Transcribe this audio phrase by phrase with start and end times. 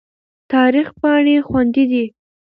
[0.51, 2.05] تاریخ پاڼې خوندي دي.